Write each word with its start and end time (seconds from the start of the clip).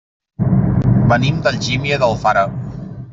Venim 1.11 1.37
d'Algímia 1.47 1.99
d'Alfara. 2.05 2.47